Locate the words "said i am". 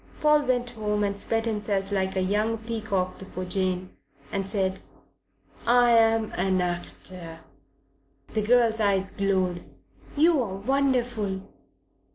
4.49-6.31